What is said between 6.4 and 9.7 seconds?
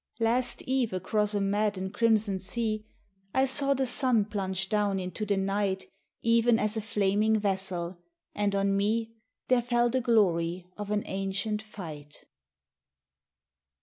as a flaming vessel, and on me There